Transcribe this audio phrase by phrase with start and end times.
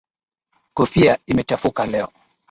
[0.73, 2.09] Kofia imechafuka leo.